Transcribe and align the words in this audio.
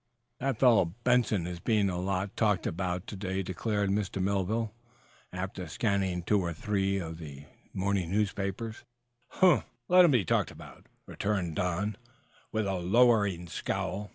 '""That 0.39 0.57
fellow 0.57 0.95
Benson 1.03 1.45
is 1.45 1.59
being 1.59 1.87
a 1.87 1.99
lot 2.01 2.35
talked 2.35 2.65
about 2.65 3.05
to 3.05 3.15
day," 3.15 3.43
declared 3.43 3.91
Mr. 3.91 4.19
Melville, 4.19 4.73
after 5.31 5.67
scanning 5.67 6.23
two 6.23 6.39
or 6.41 6.53
three 6.53 6.97
of 6.97 7.19
the 7.19 7.45
morning 7.71 8.25
papers. 8.33 8.83
"Humph! 9.27 9.63
Let 9.87 10.05
him 10.05 10.09
be 10.09 10.25
talked 10.25 10.49
about," 10.49 10.87
returned 11.05 11.57
Don, 11.57 11.97
with 12.51 12.65
a 12.65 12.79
lowering 12.79 13.45
scowl. 13.47 14.09